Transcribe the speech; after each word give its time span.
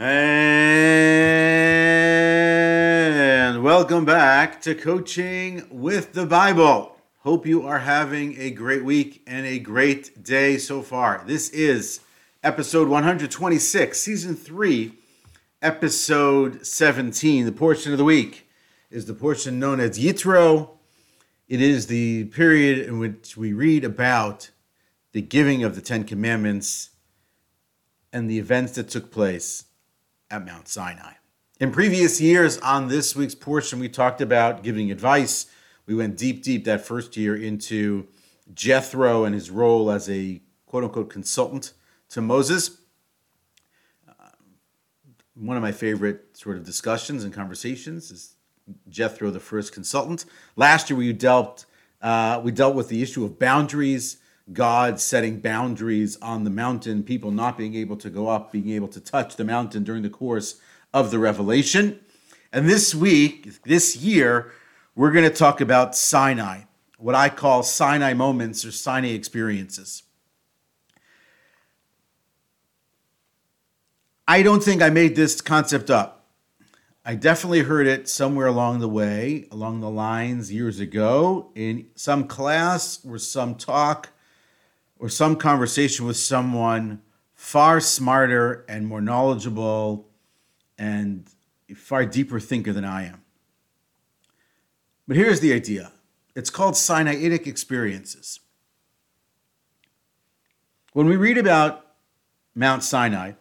And 0.00 0.14
welcome 3.64 4.04
back 4.04 4.60
to 4.60 4.76
Coaching 4.76 5.66
with 5.72 6.12
the 6.12 6.24
Bible. 6.24 6.94
Hope 7.22 7.44
you 7.44 7.66
are 7.66 7.80
having 7.80 8.38
a 8.38 8.52
great 8.52 8.84
week 8.84 9.24
and 9.26 9.44
a 9.44 9.58
great 9.58 10.22
day 10.22 10.56
so 10.56 10.82
far. 10.82 11.24
This 11.26 11.48
is 11.48 11.98
episode 12.44 12.86
126, 12.86 13.98
season 13.98 14.36
3, 14.36 14.92
episode 15.62 16.64
17. 16.64 17.44
The 17.44 17.50
portion 17.50 17.90
of 17.90 17.98
the 17.98 18.04
week 18.04 18.48
is 18.92 19.06
the 19.06 19.14
portion 19.14 19.58
known 19.58 19.80
as 19.80 19.98
Yitro. 19.98 20.76
It 21.48 21.60
is 21.60 21.88
the 21.88 22.26
period 22.26 22.86
in 22.86 23.00
which 23.00 23.36
we 23.36 23.52
read 23.52 23.82
about 23.82 24.50
the 25.10 25.22
giving 25.22 25.64
of 25.64 25.74
the 25.74 25.82
Ten 25.82 26.04
Commandments 26.04 26.90
and 28.12 28.30
the 28.30 28.38
events 28.38 28.76
that 28.76 28.88
took 28.88 29.10
place 29.10 29.64
at 30.30 30.44
Mount 30.44 30.68
Sinai. 30.68 31.12
In 31.60 31.72
previous 31.72 32.20
years, 32.20 32.58
on 32.58 32.88
this 32.88 33.16
week's 33.16 33.34
portion, 33.34 33.80
we 33.80 33.88
talked 33.88 34.20
about 34.20 34.62
giving 34.62 34.90
advice. 34.90 35.46
We 35.86 35.94
went 35.94 36.16
deep, 36.16 36.42
deep 36.42 36.64
that 36.66 36.84
first 36.84 37.16
year 37.16 37.34
into 37.34 38.06
Jethro 38.54 39.24
and 39.24 39.34
his 39.34 39.50
role 39.50 39.90
as 39.90 40.08
a 40.08 40.40
quote 40.66 40.84
unquote 40.84 41.10
consultant 41.10 41.72
to 42.10 42.20
Moses. 42.20 42.78
Uh, 44.08 44.12
one 45.34 45.56
of 45.56 45.62
my 45.62 45.72
favorite 45.72 46.36
sort 46.36 46.56
of 46.56 46.64
discussions 46.64 47.24
and 47.24 47.32
conversations 47.32 48.10
is 48.10 48.36
Jethro, 48.88 49.30
the 49.30 49.40
first 49.40 49.72
consultant. 49.72 50.26
Last 50.56 50.90
year, 50.90 50.98
we 50.98 51.12
dealt 51.12 51.66
uh, 52.00 52.40
we 52.44 52.52
dealt 52.52 52.76
with 52.76 52.88
the 52.88 53.02
issue 53.02 53.24
of 53.24 53.38
boundaries 53.38 54.18
God 54.52 55.00
setting 55.00 55.40
boundaries 55.40 56.16
on 56.22 56.44
the 56.44 56.50
mountain, 56.50 57.02
people 57.02 57.30
not 57.30 57.58
being 57.58 57.74
able 57.74 57.96
to 57.98 58.10
go 58.10 58.28
up, 58.28 58.52
being 58.52 58.70
able 58.70 58.88
to 58.88 59.00
touch 59.00 59.36
the 59.36 59.44
mountain 59.44 59.84
during 59.84 60.02
the 60.02 60.10
course 60.10 60.60
of 60.94 61.10
the 61.10 61.18
revelation. 61.18 62.00
And 62.52 62.68
this 62.68 62.94
week, 62.94 63.62
this 63.64 63.96
year, 63.96 64.52
we're 64.94 65.12
going 65.12 65.28
to 65.28 65.34
talk 65.34 65.60
about 65.60 65.94
Sinai, 65.94 66.62
what 66.96 67.14
I 67.14 67.28
call 67.28 67.62
Sinai 67.62 68.14
moments 68.14 68.64
or 68.64 68.72
Sinai 68.72 69.08
experiences. 69.08 70.02
I 74.26 74.42
don't 74.42 74.62
think 74.62 74.82
I 74.82 74.90
made 74.90 75.16
this 75.16 75.40
concept 75.40 75.90
up. 75.90 76.26
I 77.04 77.14
definitely 77.14 77.62
heard 77.62 77.86
it 77.86 78.08
somewhere 78.08 78.46
along 78.46 78.80
the 78.80 78.88
way, 78.88 79.46
along 79.50 79.80
the 79.80 79.88
lines 79.88 80.52
years 80.52 80.80
ago 80.80 81.50
in 81.54 81.86
some 81.94 82.24
class 82.24 83.00
or 83.06 83.18
some 83.18 83.54
talk 83.54 84.10
or 84.98 85.08
some 85.08 85.36
conversation 85.36 86.06
with 86.06 86.16
someone 86.16 87.02
far 87.34 87.80
smarter 87.80 88.64
and 88.68 88.86
more 88.86 89.00
knowledgeable 89.00 90.08
and 90.76 91.28
far 91.76 92.04
deeper 92.04 92.40
thinker 92.40 92.72
than 92.72 92.84
I 92.84 93.06
am. 93.06 93.22
But 95.06 95.16
here's 95.16 95.40
the 95.40 95.52
idea 95.52 95.92
it's 96.34 96.50
called 96.50 96.74
Sinaitic 96.74 97.46
experiences. 97.46 98.40
When 100.92 101.06
we 101.06 101.16
read 101.16 101.38
about 101.38 101.86
Mount 102.54 102.82
Sinai, 102.82 103.32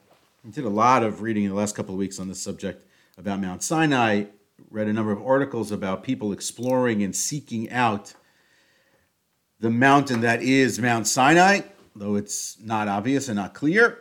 I 0.46 0.50
did 0.52 0.64
a 0.64 0.70
lot 0.70 1.04
of 1.04 1.22
reading 1.22 1.44
in 1.44 1.50
the 1.50 1.56
last 1.56 1.76
couple 1.76 1.94
of 1.96 2.00
weeks 2.00 2.20
on 2.20 2.28
this 2.28 2.42
subject 2.42 2.86
about 3.18 3.42
Mount 3.42 3.64
Sinai, 3.64 4.26
read 4.70 4.88
a 4.88 4.94
number 4.94 5.12
of 5.12 5.26
articles 5.26 5.72
about 5.72 6.04
people 6.04 6.32
exploring 6.32 7.04
and 7.04 7.16
seeking 7.16 7.70
out 7.72 8.14
the 9.60 9.70
mountain 9.70 10.22
that 10.22 10.42
is 10.42 10.80
Mount 10.80 11.08
Sinai, 11.08 11.62
though 11.96 12.16
it's 12.16 12.58
not 12.62 12.88
obvious 12.88 13.28
and 13.28 13.36
not 13.36 13.54
clear, 13.54 14.00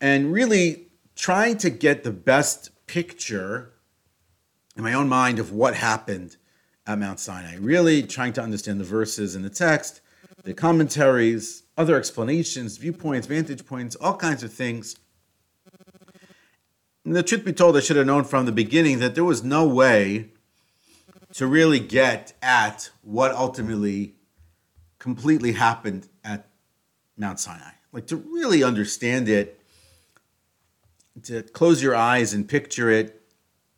and 0.00 0.32
really 0.32 0.88
trying 1.14 1.58
to 1.58 1.70
get 1.70 2.04
the 2.04 2.12
best 2.12 2.70
picture 2.86 3.72
in 4.76 4.82
my 4.82 4.94
own 4.94 5.08
mind 5.08 5.38
of 5.38 5.52
what 5.52 5.74
happened 5.74 6.36
at 6.86 6.98
Mount 6.98 7.20
Sinai. 7.20 7.56
Really 7.56 8.02
trying 8.02 8.32
to 8.34 8.42
understand 8.42 8.80
the 8.80 8.84
verses 8.84 9.34
in 9.34 9.42
the 9.42 9.50
text, 9.50 10.00
the 10.44 10.54
commentaries, 10.54 11.62
other 11.76 11.96
explanations, 11.96 12.76
viewpoints, 12.76 13.26
vantage 13.26 13.64
points, 13.66 13.96
all 13.96 14.16
kinds 14.16 14.42
of 14.42 14.52
things. 14.52 14.96
And 17.04 17.16
the 17.16 17.22
truth 17.22 17.44
be 17.44 17.52
told, 17.52 17.76
I 17.76 17.80
should 17.80 17.96
have 17.96 18.06
known 18.06 18.24
from 18.24 18.46
the 18.46 18.52
beginning 18.52 19.00
that 19.00 19.14
there 19.14 19.24
was 19.24 19.42
no 19.42 19.66
way 19.66 20.30
to 21.34 21.46
really 21.46 21.80
get 21.80 22.32
at 22.42 22.90
what 23.02 23.32
ultimately 23.32 24.14
completely 24.98 25.52
happened 25.52 26.08
at 26.24 26.48
Mount 27.16 27.40
Sinai. 27.40 27.72
Like 27.92 28.06
to 28.08 28.16
really 28.16 28.62
understand 28.62 29.28
it, 29.28 29.60
to 31.24 31.42
close 31.42 31.82
your 31.82 31.94
eyes 31.94 32.32
and 32.32 32.48
picture 32.48 32.90
it, 32.90 33.22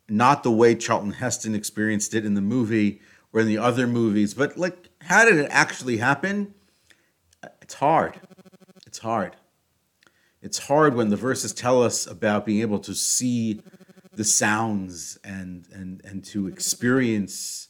not 0.07 0.43
the 0.43 0.51
way 0.51 0.75
Charlton 0.75 1.13
Heston 1.13 1.55
experienced 1.55 2.13
it 2.13 2.25
in 2.25 2.35
the 2.35 2.41
movie 2.41 3.01
or 3.33 3.41
in 3.41 3.47
the 3.47 3.57
other 3.57 3.87
movies, 3.87 4.33
but 4.33 4.57
like 4.57 4.89
how 5.01 5.25
did 5.25 5.37
it 5.37 5.47
actually 5.51 5.97
happen? 5.97 6.53
It's 7.61 7.75
hard. 7.75 8.19
It's 8.85 8.99
hard. 8.99 9.35
It's 10.41 10.59
hard 10.59 10.93
when 10.95 11.09
the 11.09 11.15
verses 11.15 11.53
tell 11.53 11.81
us 11.81 12.05
about 12.05 12.45
being 12.45 12.61
able 12.61 12.79
to 12.79 12.93
see 12.93 13.61
the 14.15 14.23
sounds 14.23 15.17
and 15.23 15.67
and 15.71 16.01
and 16.05 16.23
to 16.25 16.47
experience, 16.47 17.69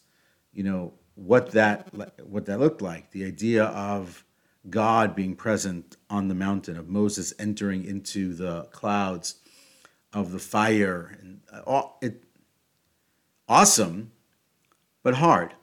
you 0.54 0.64
know, 0.64 0.94
what 1.16 1.52
that 1.52 1.94
what 2.26 2.46
that 2.46 2.60
looked 2.60 2.82
like. 2.82 3.12
The 3.12 3.26
idea 3.26 3.66
of 3.66 4.24
God 4.70 5.16
being 5.16 5.36
present 5.36 5.98
on 6.10 6.28
the 6.28 6.36
mountain, 6.36 6.78
of 6.78 6.88
Moses 6.88 7.34
entering 7.40 7.86
into 7.86 8.34
the 8.34 8.64
clouds, 8.72 9.36
of 10.14 10.32
the 10.32 10.40
fire, 10.40 11.18
and 11.22 11.42
uh, 11.54 11.62
all, 11.68 11.98
it 12.02 12.24
awesome, 13.48 14.12
but 15.04 15.16
hard. 15.16 15.54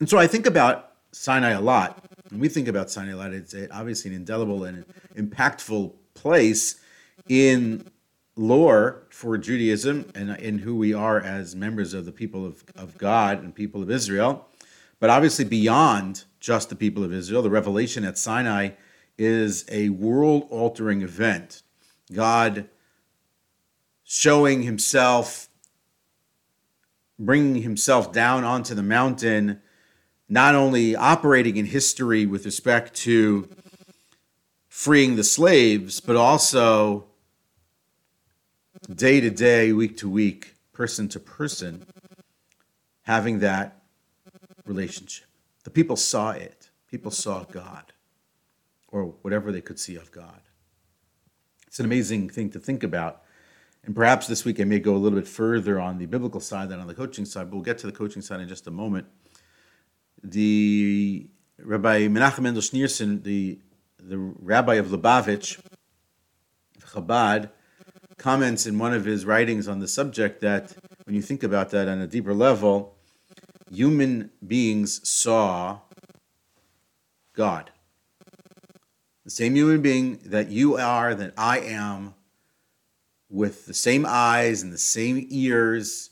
And 0.00 0.08
so 0.08 0.18
I 0.18 0.26
think 0.26 0.46
about 0.46 0.92
Sinai 1.12 1.50
a 1.50 1.60
lot. 1.60 2.02
When 2.30 2.40
we 2.40 2.48
think 2.48 2.68
about 2.68 2.90
Sinai 2.90 3.12
a 3.12 3.16
lot, 3.16 3.32
it's 3.32 3.54
obviously 3.70 4.10
an 4.10 4.16
indelible 4.16 4.64
and 4.64 4.84
impactful 5.14 5.92
place 6.14 6.80
in 7.28 7.90
lore 8.36 9.06
for 9.10 9.38
Judaism 9.38 10.10
and 10.14 10.30
in 10.30 10.58
who 10.58 10.76
we 10.76 10.92
are 10.92 11.20
as 11.20 11.54
members 11.54 11.94
of 11.94 12.04
the 12.04 12.12
people 12.12 12.44
of, 12.44 12.64
of 12.76 12.98
God 12.98 13.42
and 13.42 13.54
people 13.54 13.82
of 13.82 13.90
Israel. 13.90 14.48
But 14.98 15.10
obviously, 15.10 15.44
beyond 15.44 16.24
just 16.40 16.68
the 16.68 16.76
people 16.76 17.04
of 17.04 17.12
Israel, 17.12 17.42
the 17.42 17.50
revelation 17.50 18.04
at 18.04 18.18
Sinai 18.18 18.70
is 19.16 19.64
a 19.70 19.90
world 19.90 20.46
altering 20.50 21.02
event. 21.02 21.62
God 22.12 22.68
showing 24.02 24.62
himself, 24.62 25.48
bringing 27.18 27.62
himself 27.62 28.12
down 28.12 28.44
onto 28.44 28.74
the 28.74 28.82
mountain, 28.82 29.60
not 30.28 30.54
only 30.54 30.96
operating 30.96 31.56
in 31.56 31.66
history 31.66 32.26
with 32.26 32.44
respect 32.44 32.94
to 32.94 33.48
freeing 34.68 35.16
the 35.16 35.24
slaves, 35.24 36.00
but 36.00 36.16
also 36.16 37.06
day 38.92 39.20
to 39.20 39.30
day, 39.30 39.72
week 39.72 39.96
to 39.98 40.08
week, 40.08 40.54
person 40.72 41.08
to 41.08 41.20
person, 41.20 41.86
having 43.02 43.38
that 43.40 43.82
relationship. 44.66 45.26
The 45.64 45.70
people 45.70 45.96
saw 45.96 46.30
it. 46.30 46.70
People 46.90 47.10
saw 47.10 47.44
God, 47.44 47.92
or 48.88 49.14
whatever 49.22 49.50
they 49.50 49.60
could 49.60 49.80
see 49.80 49.96
of 49.96 50.12
God. 50.12 50.40
It's 51.66 51.80
an 51.80 51.86
amazing 51.86 52.28
thing 52.28 52.50
to 52.50 52.60
think 52.60 52.84
about. 52.84 53.22
And 53.84 53.94
perhaps 53.94 54.26
this 54.26 54.44
week 54.44 54.60
I 54.60 54.64
may 54.64 54.78
go 54.78 54.94
a 54.94 54.96
little 54.96 55.18
bit 55.18 55.26
further 55.26 55.80
on 55.80 55.98
the 55.98 56.06
biblical 56.06 56.40
side 56.40 56.68
than 56.68 56.78
on 56.78 56.86
the 56.86 56.94
coaching 56.94 57.24
side, 57.24 57.50
but 57.50 57.56
we'll 57.56 57.64
get 57.64 57.78
to 57.78 57.86
the 57.86 57.92
coaching 57.92 58.22
side 58.22 58.40
in 58.40 58.48
just 58.48 58.66
a 58.66 58.70
moment. 58.70 59.06
The 60.22 61.28
Rabbi 61.58 62.06
Menachem 62.06 62.40
Mendel 62.40 62.62
Schneerson, 62.62 63.22
the, 63.24 63.58
the 63.98 64.18
rabbi 64.18 64.74
of 64.74 64.86
Lubavitch, 64.86 65.60
Chabad, 66.80 67.50
comments 68.18 68.66
in 68.66 68.78
one 68.78 68.92
of 68.92 69.04
his 69.04 69.24
writings 69.24 69.68
on 69.68 69.80
the 69.80 69.88
subject 69.88 70.40
that 70.40 70.74
when 71.04 71.14
you 71.14 71.22
think 71.22 71.42
about 71.42 71.70
that 71.70 71.88
on 71.88 72.00
a 72.00 72.06
deeper 72.06 72.34
level, 72.34 72.96
human 73.70 74.30
beings 74.46 75.06
saw 75.08 75.80
God. 77.34 77.70
The 79.24 79.30
same 79.30 79.54
human 79.56 79.80
being 79.80 80.20
that 80.26 80.50
you 80.50 80.76
are, 80.76 81.14
that 81.14 81.32
I 81.36 81.60
am, 81.60 82.14
with 83.30 83.66
the 83.66 83.74
same 83.74 84.04
eyes 84.06 84.62
and 84.62 84.72
the 84.72 84.78
same 84.78 85.26
ears, 85.30 86.10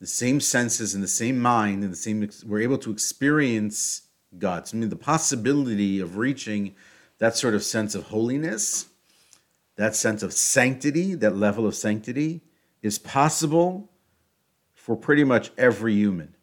the 0.00 0.06
same 0.06 0.40
senses 0.40 0.94
and 0.94 1.04
the 1.04 1.08
same 1.08 1.38
mind 1.38 1.84
and 1.84 1.92
the 1.92 1.96
same, 1.96 2.28
we're 2.46 2.62
able 2.62 2.78
to 2.78 2.90
experience 2.90 4.02
God. 4.38 4.66
So, 4.66 4.76
I 4.76 4.80
mean, 4.80 4.88
the 4.88 4.96
possibility 4.96 6.00
of 6.00 6.16
reaching 6.16 6.74
that 7.18 7.36
sort 7.36 7.54
of 7.54 7.62
sense 7.62 7.94
of 7.94 8.04
holiness 8.04 8.86
that 9.76 9.96
sense 9.96 10.22
of 10.22 10.32
sanctity, 10.32 11.14
that 11.14 11.36
level 11.36 11.66
of 11.66 11.74
sanctity, 11.74 12.42
is 12.82 12.98
possible 12.98 13.90
for 14.74 14.96
pretty 14.96 15.24
much 15.24 15.50
every 15.56 15.94
human. 15.94 16.36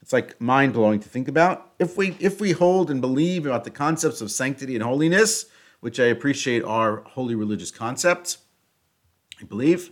It's 0.00 0.12
like 0.12 0.40
mind 0.40 0.72
blowing 0.72 1.00
to 1.00 1.08
think 1.08 1.26
about. 1.26 1.72
If 1.78 1.96
we 1.96 2.16
if 2.20 2.40
we 2.40 2.52
hold 2.52 2.90
and 2.90 3.00
believe 3.00 3.44
about 3.44 3.64
the 3.64 3.70
concepts 3.70 4.20
of 4.20 4.30
sanctity 4.30 4.76
and 4.76 4.84
holiness, 4.84 5.46
which 5.80 5.98
I 5.98 6.04
appreciate 6.04 6.62
are 6.62 7.02
holy 7.02 7.34
religious 7.34 7.70
concepts. 7.70 8.38
I 9.40 9.44
believe 9.44 9.90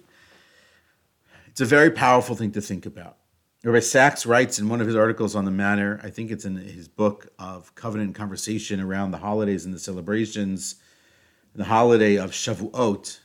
it's 1.49 1.61
a 1.61 1.67
very 1.67 1.91
powerful 1.91 2.35
thing 2.35 2.53
to 2.53 2.61
think 2.61 2.87
about. 2.87 3.19
Rabbi 3.65 3.81
Sacks 3.81 4.27
writes 4.27 4.59
in 4.59 4.69
one 4.69 4.81
of 4.81 4.87
his 4.87 4.97
articles 4.97 5.35
on 5.35 5.45
the 5.45 5.51
matter, 5.51 5.99
I 6.03 6.11
think 6.11 6.31
it's 6.31 6.45
in 6.45 6.57
his 6.57 6.87
book 6.87 7.33
of 7.39 7.75
covenant 7.75 8.15
conversation 8.15 8.81
around 8.81 9.11
the 9.11 9.19
holidays 9.19 9.65
and 9.65 9.73
the 9.73 9.79
celebrations, 9.79 10.77
the 11.55 11.65
holiday 11.65 12.17
of 12.17 12.33
Shavuot, 12.33 13.21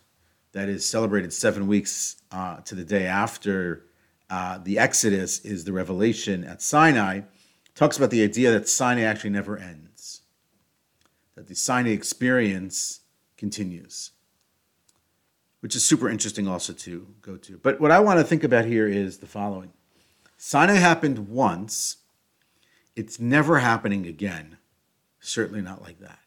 that 0.51 0.69
is 0.69 0.87
celebrated 0.87 1.33
seven 1.33 1.67
weeks 1.67 2.17
uh, 2.31 2.57
to 2.61 2.75
the 2.75 2.83
day 2.83 3.05
after 3.05 3.85
uh, 4.29 4.59
the 4.59 4.77
Exodus, 4.77 5.39
is 5.39 5.63
the 5.63 5.73
revelation 5.73 6.43
at 6.43 6.61
Sinai. 6.61 7.21
Talks 7.75 7.97
about 7.97 8.11
the 8.11 8.23
idea 8.23 8.51
that 8.51 8.67
Sinai 8.67 9.01
actually 9.01 9.29
never 9.31 9.57
ends, 9.57 10.21
that 11.35 11.47
the 11.47 11.55
Sinai 11.55 11.91
experience 11.91 13.01
continues, 13.37 14.11
which 15.61 15.75
is 15.75 15.83
super 15.83 16.09
interesting 16.09 16.47
also 16.47 16.73
to 16.73 17.07
go 17.21 17.37
to. 17.37 17.57
But 17.57 17.79
what 17.79 17.91
I 17.91 17.99
want 17.99 18.19
to 18.19 18.23
think 18.23 18.43
about 18.43 18.65
here 18.65 18.87
is 18.87 19.17
the 19.17 19.27
following 19.27 19.71
Sinai 20.37 20.75
happened 20.75 21.29
once, 21.29 21.97
it's 22.95 23.19
never 23.19 23.59
happening 23.59 24.05
again. 24.05 24.57
Certainly 25.19 25.61
not 25.61 25.81
like 25.81 25.99
that. 25.99 26.19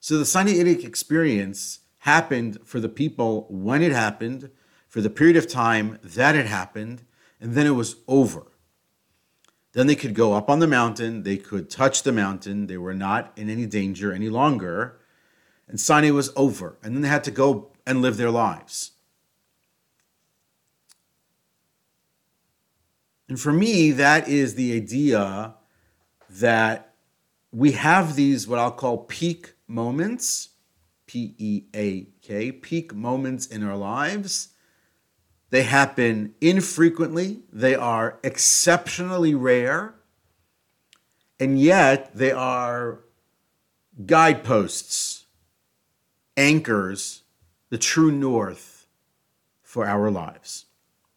So 0.00 0.16
the 0.16 0.24
Sinaitic 0.24 0.84
experience 0.84 1.80
happened 2.00 2.58
for 2.64 2.80
the 2.80 2.88
people 2.88 3.46
when 3.50 3.82
it 3.82 3.92
happened, 3.92 4.50
for 4.86 5.00
the 5.00 5.10
period 5.10 5.36
of 5.36 5.48
time 5.48 5.98
that 6.02 6.36
it 6.36 6.46
happened, 6.46 7.04
and 7.40 7.54
then 7.54 7.66
it 7.66 7.70
was 7.70 7.96
over. 8.06 8.46
Then 9.72 9.86
they 9.86 9.96
could 9.96 10.14
go 10.14 10.32
up 10.32 10.48
on 10.48 10.60
the 10.60 10.66
mountain, 10.66 11.24
they 11.24 11.36
could 11.36 11.68
touch 11.68 12.02
the 12.02 12.12
mountain, 12.12 12.66
they 12.66 12.78
were 12.78 12.94
not 12.94 13.32
in 13.36 13.50
any 13.50 13.66
danger 13.66 14.12
any 14.12 14.28
longer, 14.28 14.98
and 15.66 15.78
Sinai 15.78 16.10
was 16.10 16.32
over. 16.36 16.78
And 16.82 16.94
then 16.94 17.02
they 17.02 17.08
had 17.08 17.24
to 17.24 17.30
go 17.30 17.72
and 17.86 18.00
live 18.00 18.16
their 18.16 18.30
lives. 18.30 18.92
And 23.28 23.38
for 23.38 23.52
me, 23.52 23.90
that 23.90 24.26
is 24.26 24.54
the 24.54 24.74
idea 24.74 25.54
that 26.30 26.94
we 27.52 27.72
have 27.72 28.16
these, 28.16 28.48
what 28.48 28.58
I'll 28.58 28.72
call 28.72 28.98
peak 28.98 29.52
moments, 29.68 30.48
P 31.06 31.34
E 31.38 31.62
A 31.74 32.08
K, 32.22 32.50
peak 32.50 32.94
moments 32.94 33.46
in 33.46 33.62
our 33.62 33.76
lives. 33.76 34.48
They 35.50 35.62
happen 35.62 36.34
infrequently, 36.40 37.40
they 37.50 37.74
are 37.74 38.18
exceptionally 38.22 39.34
rare, 39.34 39.94
and 41.40 41.58
yet 41.58 42.14
they 42.14 42.32
are 42.32 43.00
guideposts, 44.04 45.24
anchors, 46.36 47.22
the 47.70 47.78
true 47.78 48.12
north 48.12 48.86
for 49.62 49.86
our 49.86 50.10
lives. 50.10 50.66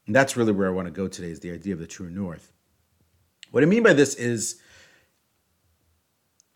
And 0.06 0.15
that's 0.15 0.38
really 0.38 0.54
where 0.54 0.68
I 0.68 0.71
want 0.71 0.88
to 0.88 0.92
go 0.92 1.09
today 1.09 1.31
is 1.31 1.42
the 1.42 1.51
idea 1.51 1.74
of 1.74 1.80
the 1.80 1.88
true 1.88 2.09
north. 2.09 2.54
What 3.51 3.63
I 3.63 3.65
mean 3.65 3.83
by 3.83 3.92
this 3.92 4.15
is 4.15 4.60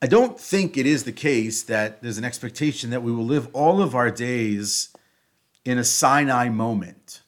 I 0.06 0.08
don't 0.08 0.40
think 0.40 0.78
it 0.78 0.86
is 0.86 1.04
the 1.04 1.12
case 1.12 1.64
that 1.64 2.04
there's 2.04 2.20
an 2.20 2.26
expectation 2.26 2.92
that 2.92 3.02
we 3.02 3.12
will 3.12 3.26
live 3.26 3.50
all 3.54 3.82
of 3.82 3.96
our 3.96 4.12
days 4.12 4.96
in 5.66 5.80
a 5.80 5.84
Sinai 5.84 6.48
moment, 6.48 7.24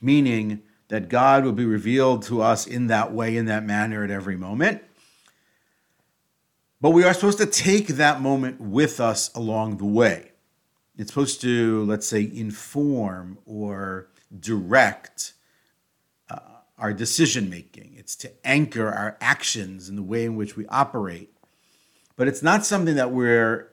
meaning 0.00 0.62
that 0.86 1.08
God 1.08 1.44
will 1.44 1.50
be 1.50 1.64
revealed 1.64 2.22
to 2.26 2.42
us 2.42 2.64
in 2.64 2.86
that 2.86 3.12
way, 3.12 3.36
in 3.36 3.46
that 3.46 3.64
manner 3.64 4.04
at 4.04 4.12
every 4.12 4.36
moment. 4.36 4.84
But 6.80 6.90
we 6.90 7.02
are 7.02 7.12
supposed 7.12 7.38
to 7.38 7.46
take 7.46 7.88
that 7.88 8.20
moment 8.20 8.60
with 8.60 9.00
us 9.00 9.34
along 9.34 9.78
the 9.78 9.84
way. 9.84 10.30
It's 10.96 11.10
supposed 11.10 11.40
to, 11.40 11.84
let's 11.86 12.06
say, 12.06 12.22
inform 12.32 13.38
or 13.46 14.06
direct 14.38 15.32
uh, 16.30 16.38
our 16.78 16.92
decision 16.92 17.50
making, 17.50 17.96
it's 17.98 18.14
to 18.14 18.30
anchor 18.46 18.86
our 18.90 19.16
actions 19.20 19.88
in 19.88 19.96
the 19.96 20.04
way 20.04 20.24
in 20.24 20.36
which 20.36 20.56
we 20.56 20.68
operate. 20.68 21.32
But 22.16 22.28
it's 22.28 22.42
not 22.42 22.64
something 22.64 22.96
that 22.96 23.12
we're 23.12 23.70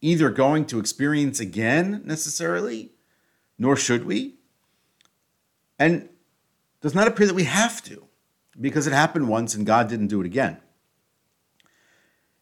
either 0.00 0.30
going 0.30 0.66
to 0.66 0.78
experience 0.78 1.38
again 1.38 2.02
necessarily, 2.04 2.92
nor 3.58 3.76
should 3.76 4.04
we. 4.04 4.36
And 5.78 6.08
does 6.80 6.94
not 6.94 7.06
appear 7.06 7.26
that 7.26 7.34
we 7.34 7.44
have 7.44 7.82
to, 7.84 8.06
because 8.60 8.86
it 8.86 8.92
happened 8.92 9.28
once 9.28 9.54
and 9.54 9.64
God 9.64 9.88
didn't 9.88 10.08
do 10.08 10.20
it 10.20 10.26
again. 10.26 10.58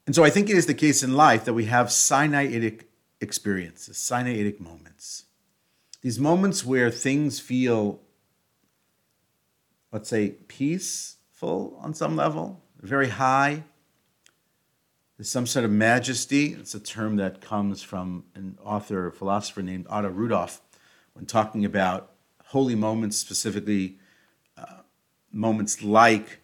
And 0.06 0.14
so 0.14 0.24
I 0.24 0.30
think 0.30 0.48
it 0.48 0.56
is 0.56 0.66
the 0.66 0.74
case 0.74 1.02
in 1.02 1.14
life 1.14 1.44
that 1.44 1.52
we 1.52 1.66
have 1.66 1.88
Sinaitic 1.88 2.84
experiences, 3.20 3.96
Sinaitic 3.96 4.60
moments. 4.60 5.24
These 6.00 6.18
moments 6.18 6.64
where 6.64 6.90
things 6.90 7.38
feel 7.38 8.00
let's 9.92 10.08
say, 10.08 10.30
peaceful 10.48 11.78
on 11.80 11.94
some 11.94 12.16
level, 12.16 12.62
very 12.80 13.08
high. 13.08 13.64
There's 15.20 15.28
some 15.28 15.46
sort 15.46 15.66
of 15.66 15.70
majesty. 15.70 16.54
It's 16.54 16.74
a 16.74 16.80
term 16.80 17.16
that 17.16 17.42
comes 17.42 17.82
from 17.82 18.24
an 18.34 18.56
author, 18.64 19.10
philosopher 19.10 19.60
named 19.60 19.84
Otto 19.90 20.08
Rudolph, 20.08 20.62
when 21.12 21.26
talking 21.26 21.66
about 21.66 22.12
holy 22.46 22.74
moments, 22.74 23.18
specifically 23.18 23.98
uh, 24.56 24.76
moments 25.30 25.82
like 25.82 26.40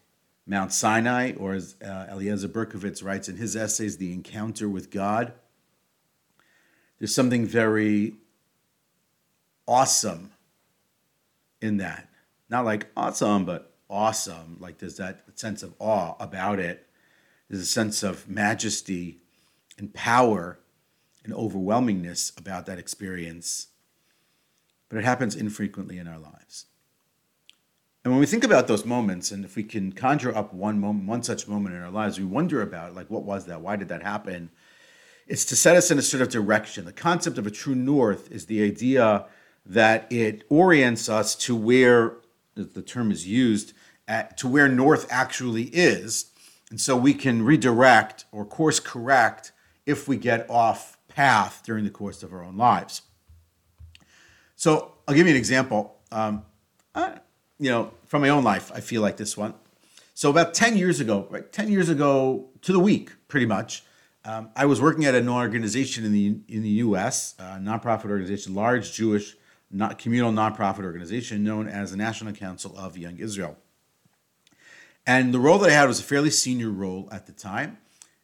Mount 0.47 0.75
Sinai, 0.75 1.33
or 1.39 1.55
as 1.55 1.77
uh, 1.83 2.09
Eliezer 2.11 2.49
Berkovits 2.49 3.03
writes 3.03 3.31
in 3.31 3.37
his 3.37 3.57
essays, 3.57 3.97
the 3.97 4.13
encounter 4.13 4.69
with 4.69 4.91
God. 4.91 5.33
There's 6.99 7.15
something 7.15 7.47
very 7.47 8.17
awesome 9.67 10.33
in 11.63 11.79
that 11.79 12.11
not 12.51 12.67
like 12.67 12.89
awesome, 12.95 13.47
but 13.47 13.73
awesome. 13.89 14.59
Like 14.61 14.77
there's 14.79 14.97
that 14.99 15.25
sense 15.35 15.63
of 15.63 15.75
awe 15.79 16.15
about 16.21 16.59
it. 16.59 16.86
There's 17.49 17.63
a 17.63 17.67
sense 17.67 18.03
of 18.03 18.29
majesty 18.29 19.19
and 19.79 19.93
power 19.95 20.59
and 21.25 21.35
overwhelmingness 21.35 22.39
about 22.39 22.67
that 22.67 22.79
experience. 22.79 23.69
But 24.89 24.99
it 24.99 25.05
happens 25.05 25.35
infrequently 25.35 25.99
in 25.99 26.07
our 26.09 26.19
lives. 26.19 26.67
And 28.05 28.13
when 28.13 28.21
we 28.21 28.27
think 28.27 28.45
about 28.45 28.69
those 28.69 28.85
moments, 28.85 29.33
and 29.33 29.45
if 29.45 29.57
we 29.57 29.65
can 29.65 29.91
conjure 29.91 30.33
up 30.35 30.55
one 30.55 30.79
moment, 30.79 31.09
one 31.09 31.25
such 31.25 31.49
moment 31.49 31.75
in 31.75 31.83
our 31.83 31.91
lives, 31.91 32.21
we 32.21 32.25
wonder 32.25 32.63
about 32.63 32.95
like 32.95 33.11
what 33.11 33.25
was 33.25 33.47
that? 33.47 33.61
Why 33.61 33.75
did 33.75 33.89
that 33.89 34.03
happen? 34.03 34.51
It's 35.27 35.45
to 35.47 35.57
set 35.57 35.77
us 35.77 35.91
in 35.91 35.99
a 35.99 36.03
sort 36.03 36.23
of 36.23 36.29
direction. 36.29 36.85
The 36.85 36.93
concept 36.93 37.37
of 37.37 37.49
a 37.49 37.51
true 37.51 37.75
north 37.75 38.31
is 38.31 38.47
the 38.47 38.63
idea 38.63 39.27
that 39.67 40.07
it 40.13 40.45
orients 40.49 41.09
us 41.09 41.35
to 41.35 41.57
where 41.57 42.19
the 42.55 42.83
term 42.83 43.11
is 43.11 43.27
used, 43.27 43.73
at, 44.07 44.39
to 44.39 44.47
where 44.47 44.69
north 44.69 45.07
actually 45.11 45.65
is. 45.65 46.27
And 46.71 46.81
so 46.81 46.97
we 46.97 47.15
can 47.15 47.45
redirect 47.45 48.25
or 48.33 48.45
course 48.45 48.81
correct 48.81 49.53
if 49.85 50.09
we 50.09 50.17
get 50.17 50.49
off 50.51 50.99
path 51.09 51.63
during 51.65 51.85
the 51.85 51.91
course 51.91 52.23
of 52.23 52.33
our 52.33 52.43
own 52.43 52.57
lives. 52.57 53.03
So 54.57 54.93
I'll 55.07 55.15
give 55.15 55.27
you 55.27 55.33
an 55.33 55.39
example. 55.39 55.97
Um, 56.11 56.45
I, 56.95 57.19
you 57.59 57.71
know, 57.71 57.93
from 58.07 58.23
my 58.23 58.31
own 58.31 58.43
life, 58.43 58.73
I 58.75 58.81
feel 58.81 59.03
like 59.03 59.17
this 59.17 59.37
one. 59.37 59.55
So 60.15 60.31
about 60.31 60.55
10 60.55 60.77
years 60.77 60.99
ago, 60.99 61.27
right, 61.31 61.51
10 61.53 61.71
years 61.71 61.89
ago 61.89 62.49
to 62.63 62.73
the 62.73 62.81
week, 62.81 63.13
pretty 63.29 63.47
much, 63.47 63.85
um, 64.25 64.51
I 64.57 64.67
was 64.67 64.81
working 64.81 65.05
at 65.05 65.15
an 65.15 65.29
organization 65.29 66.05
in 66.05 66.13
the 66.13 66.41
in 66.49 66.63
the 66.63 66.69
U.S., 66.69 67.37
a 67.39 67.59
nonprofit 67.61 68.11
organization, 68.11 68.55
large 68.55 68.93
Jewish 68.93 69.37
not 69.71 69.99
communal 69.99 70.33
nonprofit 70.33 70.85
organization 70.85 71.45
known 71.45 71.69
as 71.69 71.91
the 71.91 71.97
National 71.97 72.33
Council 72.33 72.77
of 72.77 72.97
Young 72.97 73.19
Israel. 73.19 73.57
And 75.07 75.33
the 75.33 75.39
role 75.39 75.59
that 75.59 75.71
I 75.71 75.75
had 75.75 75.87
was 75.87 76.01
a 76.01 76.05
fairly 76.05 76.31
senior 76.31 76.71
role 76.71 77.09
at 77.13 77.27
the 77.27 77.33
time. 77.33 77.79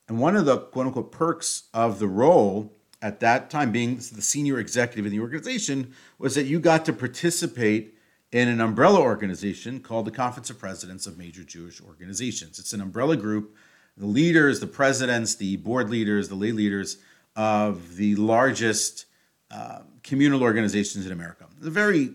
And 0.09 0.19
one 0.19 0.37
of 0.37 0.45
the 0.45 0.59
quote 0.59 0.87
unquote 0.87 1.13
perks 1.13 1.65
of 1.73 1.99
the 1.99 2.09
role 2.09 2.73
at 3.01 3.21
that 3.21 3.51
time, 3.51 3.73
being 3.73 3.97
the 3.97 4.23
senior 4.23 4.59
executive 4.59 5.07
in 5.07 5.13
the 5.13 5.21
organization, 5.21 5.95
was 6.19 6.35
that 6.35 6.45
you 6.45 6.61
got 6.61 6.85
to 6.87 6.93
participate 6.93 7.97
in 8.31 8.49
an 8.49 8.61
umbrella 8.61 9.01
organization 9.01 9.81
called 9.81 10.07
the 10.07 10.11
Conference 10.11 10.51
of 10.51 10.59
Presidents 10.59 11.07
of 11.07 11.19
Major 11.19 11.45
Jewish 11.45 11.81
Organizations. 11.81 12.59
It's 12.59 12.73
an 12.73 12.81
umbrella 12.81 13.17
group. 13.17 13.57
The 13.97 14.07
leaders, 14.07 14.61
the 14.61 14.67
presidents, 14.67 15.35
the 15.35 15.57
board 15.57 15.91
leaders, 15.91 16.29
the 16.29 16.35
lay 16.35 16.53
leaders 16.53 16.99
of 17.37 17.97
the 17.97 18.17
largest 18.17 19.07
um, 19.51 19.85
communal 20.03 20.43
organizations 20.43 21.05
in 21.05 21.13
America. 21.13 21.47
A 21.63 21.71
very 21.71 22.15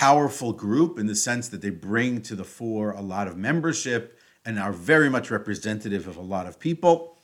powerful 0.00 0.54
group 0.54 0.98
in 0.98 1.06
the 1.06 1.14
sense 1.14 1.50
that 1.50 1.60
they 1.60 1.68
bring 1.68 2.22
to 2.22 2.34
the 2.34 2.42
fore 2.42 2.92
a 2.92 3.02
lot 3.02 3.28
of 3.28 3.36
membership 3.36 4.18
and 4.46 4.58
are 4.58 4.72
very 4.72 5.10
much 5.10 5.30
representative 5.30 6.06
of 6.06 6.16
a 6.16 6.22
lot 6.22 6.46
of 6.46 6.58
people. 6.58 7.18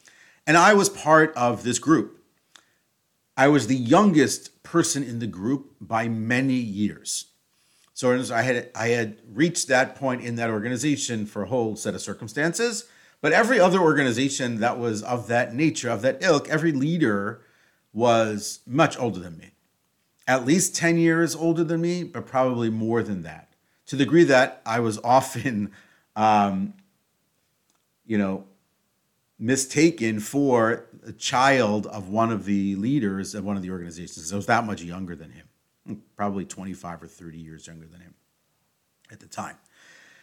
And 0.47 0.59
I 0.59 0.75
was 0.75 0.91
part 0.91 1.35
of 1.35 1.63
this 1.63 1.79
group. 1.79 2.23
I 3.35 3.49
was 3.49 3.67
the 3.67 3.75
youngest 3.77 4.63
person 4.63 5.03
in 5.03 5.21
the 5.21 5.27
group 5.27 5.75
by 5.81 6.07
many 6.07 6.57
years. 6.57 7.33
So 7.95 8.13
I 8.31 8.43
had 8.43 8.71
I 8.75 8.89
had 8.89 9.23
reached 9.33 9.69
that 9.69 9.97
point 9.97 10.21
in 10.21 10.37
that 10.37 10.51
organization 10.51 11.25
for 11.25 11.45
a 11.45 11.49
whole 11.49 11.77
set 11.77 11.95
of 11.95 12.03
circumstances, 12.03 12.85
But 13.23 13.33
every 13.33 13.59
other 13.59 13.81
organization 13.81 14.61
that 14.61 14.79
was 14.79 15.03
of 15.03 15.29
that 15.29 15.55
nature, 15.55 15.89
of 15.89 16.03
that 16.03 16.23
ilk, 16.23 16.51
every 16.51 16.73
leader 16.73 17.41
was 17.95 18.61
much 18.67 18.99
older 18.99 19.21
than 19.21 19.39
me. 19.39 19.56
At 20.27 20.45
least 20.45 20.75
10 20.75 20.99
years 20.99 21.37
older 21.37 21.63
than 21.63 21.81
me, 21.81 22.03
but 22.03 22.27
probably 22.27 22.71
more 22.71 23.03
than 23.03 23.23
that. 23.23 23.53
To 23.87 23.97
the 23.97 24.05
degree 24.05 24.25
that 24.25 24.61
I 24.67 24.81
was 24.81 24.99
often, 25.05 25.73
um, 26.17 26.75
you 28.05 28.19
know, 28.19 28.45
mistaken 29.39 30.21
for 30.21 30.87
a 31.07 31.13
child 31.13 31.87
of 31.87 32.09
one 32.09 32.33
of 32.33 32.45
the 32.47 32.75
leaders 32.77 33.35
of 33.35 33.45
one 33.45 33.57
of 33.57 33.63
the 33.63 33.71
organizations. 33.71 34.33
I 34.33 34.37
was 34.37 34.47
that 34.47 34.65
much 34.65 34.83
younger 34.83 35.15
than 35.15 35.31
him, 35.31 36.03
probably 36.17 36.45
25 36.45 37.03
or 37.03 37.07
30 37.07 37.39
years 37.39 37.67
younger 37.67 37.87
than 37.87 38.01
him 38.01 38.15
at 39.11 39.21
the 39.21 39.27
time. 39.27 39.57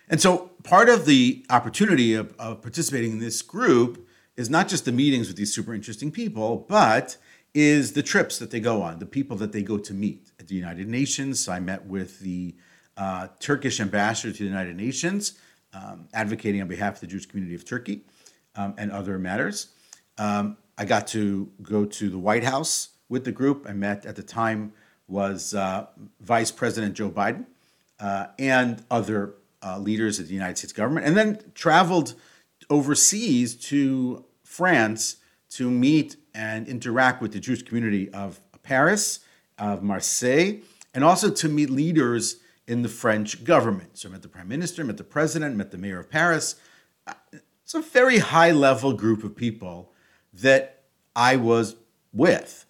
And 0.10 0.20
so 0.20 0.52
part 0.64 0.90
of 0.90 1.06
the 1.06 1.46
opportunity 1.50 2.14
of, 2.14 2.34
of 2.38 2.62
participating 2.62 3.14
in 3.14 3.20
this 3.20 3.42
group 3.42 4.08
is 4.36 4.50
not 4.50 4.68
just 4.68 4.86
the 4.86 4.92
meetings 4.92 5.28
with 5.28 5.38
these 5.38 5.54
super 5.54 5.74
interesting 5.74 6.12
people, 6.12 6.66
but 6.68 7.18
is 7.54 7.94
the 7.94 8.04
trips 8.04 8.40
that 8.40 8.52
they 8.52 8.60
go 8.60 8.82
on, 8.82 9.00
the 9.00 9.06
people 9.06 9.38
that 9.38 9.52
they 9.52 9.62
go 9.62 9.78
to 9.78 9.94
meet 9.94 10.32
at 10.40 10.48
the 10.48 10.56
United 10.56 10.88
Nations. 10.88 11.48
I 11.48 11.60
met 11.60 11.86
with 11.86 12.20
the 12.20 12.56
uh, 12.98 13.28
Turkish 13.40 13.80
ambassador 13.80 14.34
to 14.34 14.40
the 14.40 14.50
United 14.50 14.76
Nations, 14.76 15.34
um, 15.74 16.08
advocating 16.14 16.62
on 16.62 16.68
behalf 16.68 16.96
of 16.96 17.02
the 17.02 17.08
Jewish 17.08 17.26
community 17.26 17.56
of 17.56 17.66
Turkey 17.66 18.02
um, 18.56 18.74
and 18.78 18.92
other 18.92 19.20
matters. 19.20 19.70
Um, 20.18 20.58
I 20.78 20.86
got 20.86 21.08
to 21.08 21.52
go 21.62 21.86
to 21.86 22.10
the 22.10 22.18
White 22.18 22.44
House 22.44 22.90
with 23.10 23.26
the 23.26 23.32
group. 23.32 23.66
I 23.70 23.74
met 23.74 24.06
at 24.06 24.16
the 24.16 24.24
time 24.24 24.74
was 25.08 25.54
uh, 25.54 25.88
Vice 26.22 26.52
President 26.52 26.96
Joe 26.96 27.10
Biden 27.10 27.46
uh, 28.00 28.28
and 28.40 28.84
other 28.90 29.36
uh, 29.62 29.78
leaders 29.78 30.20
of 30.20 30.28
the 30.28 30.34
United 30.34 30.58
States 30.58 30.74
government, 30.74 31.06
and 31.06 31.16
then 31.16 31.40
traveled 31.54 32.16
overseas 32.70 33.56
to 33.56 34.26
France 34.44 35.18
to 35.56 35.70
meet 35.70 36.16
and 36.34 36.68
interact 36.68 37.22
with 37.22 37.34
the 37.34 37.40
Jewish 37.40 37.62
community 37.64 38.10
of 38.10 38.40
Paris, 38.64 39.20
of 39.58 39.84
Marseille, 39.84 40.62
and 40.94 41.04
also 41.04 41.30
to 41.30 41.50
meet 41.50 41.70
leaders 41.70 42.38
in 42.68 42.82
the 42.82 42.90
French 42.90 43.44
government. 43.44 43.98
So 43.98 44.10
I 44.10 44.14
met 44.14 44.22
the 44.22 44.30
prime 44.30 44.48
minister, 44.48 44.84
met 44.84 44.98
the 44.98 45.04
president, 45.04 45.56
met 45.56 45.72
the 45.72 45.78
mayor 45.78 46.00
of 46.00 46.10
Paris. 46.10 46.56
Uh, 47.06 47.14
it's 47.64 47.74
a 47.76 47.82
very 47.82 48.20
high 48.20 48.52
level 48.52 48.94
group 48.94 49.24
of 49.24 49.36
people 49.36 49.92
that 50.34 50.84
I 51.16 51.36
was 51.36 51.76
with. 52.12 52.66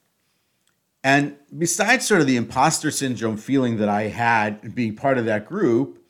And 1.04 1.38
besides 1.58 2.08
sort 2.08 2.22
of 2.22 2.28
the 2.28 2.38
imposter 2.38 2.92
syndrome 2.92 3.38
feeling 3.38 3.78
that 3.78 3.90
I 3.90 4.04
had 4.04 4.74
being 4.74 4.96
part 4.96 5.18
of 5.18 5.26
that 5.26 5.46
group, 5.46 6.03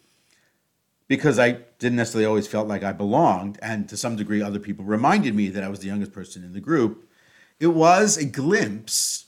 because 1.08 1.38
I 1.38 1.60
didn't 1.80 1.98
necessarily 1.98 2.26
always 2.26 2.48
felt 2.48 2.68
like 2.68 2.84
I 2.84 2.94
belonged, 2.94 3.60
and 3.62 3.88
to 3.90 3.98
some 3.98 4.16
degree, 4.16 4.42
other 4.42 4.60
people 4.60 4.86
reminded 4.86 5.36
me 5.36 5.50
that 5.50 5.64
I 5.64 5.70
was 5.70 5.80
the 5.80 5.88
youngest 5.88 6.14
person 6.14 6.44
in 6.44 6.54
the 6.54 6.62
group. 6.62 7.10
It 7.60 7.68
was 7.68 8.18
a 8.18 8.26
glimpse, 8.26 9.26